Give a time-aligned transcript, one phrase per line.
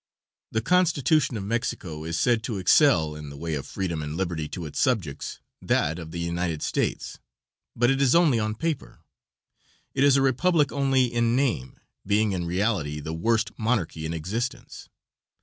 [0.51, 4.47] The constitution of Mexico is said to excel, in the way of freedom and liberty
[4.49, 7.19] to its subjects, that of the United States;
[7.75, 9.01] but it is only on paper.
[9.93, 14.89] It is a republic only in name, being in reality the worst monarchy in existence.